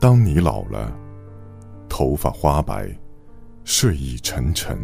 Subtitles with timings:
[0.00, 0.90] 当你老了，
[1.86, 2.90] 头发花白，
[3.64, 4.78] 睡意沉沉，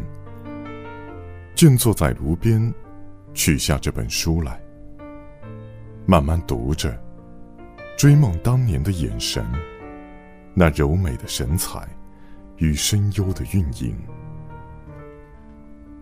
[1.54, 2.71] 静坐在炉边，
[3.32, 4.60] 取下这本书来，
[6.04, 7.02] 慢慢读着，
[7.97, 9.42] 追梦当年的眼神，
[10.52, 11.88] 那柔美的神采
[12.58, 13.96] 与深幽的韵影。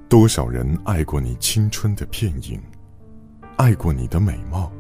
[0.09, 2.61] 多少人爱过你青春的片影，
[3.59, 4.73] 爱过你的美貌，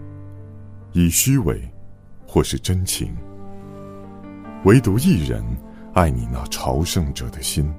[0.90, 1.62] 以虚伪，
[2.26, 3.14] 或是真情。
[4.64, 5.44] 唯独一人，
[5.92, 7.70] 爱你那朝圣者的心，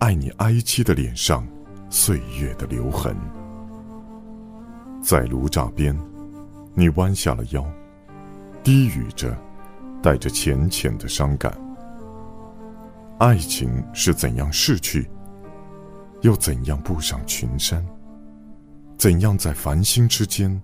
[0.00, 1.46] 爱你哀戚的脸上
[1.88, 3.16] 岁月的留痕。
[5.00, 5.96] 在炉灶边，
[6.74, 7.64] 你弯下了腰，
[8.64, 9.36] 低语着，
[10.02, 11.56] 带着浅浅的伤感。
[13.20, 15.08] 爱情是怎样逝去？
[16.22, 17.86] 又怎样步上群山？
[18.98, 20.60] 怎样在繁星之间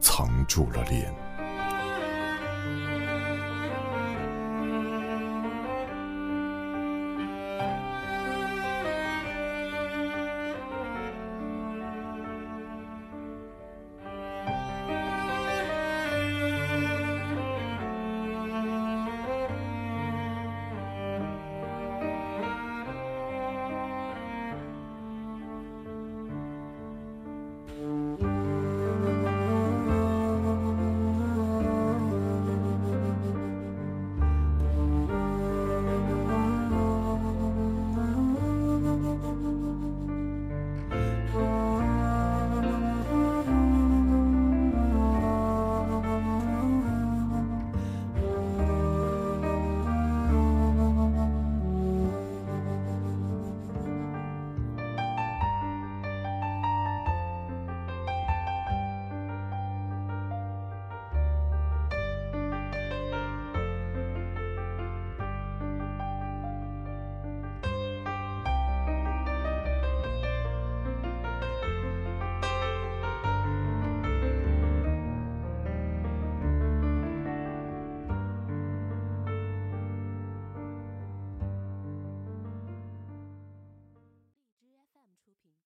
[0.00, 1.12] 藏住了脸？